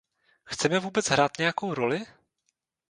[0.43, 2.03] Chceme vůbec hrát nějakou roli?